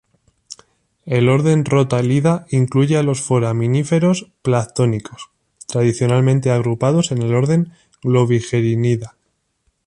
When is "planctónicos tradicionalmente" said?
4.41-6.49